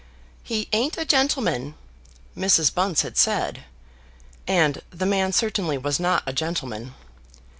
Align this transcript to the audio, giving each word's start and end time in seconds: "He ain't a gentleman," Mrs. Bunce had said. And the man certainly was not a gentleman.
"He 0.41 0.67
ain't 0.73 0.97
a 0.97 1.05
gentleman," 1.05 1.75
Mrs. 2.35 2.73
Bunce 2.73 3.03
had 3.03 3.17
said. 3.17 3.65
And 4.47 4.81
the 4.89 5.05
man 5.05 5.31
certainly 5.31 5.77
was 5.77 5.99
not 5.99 6.23
a 6.25 6.33
gentleman. 6.33 6.95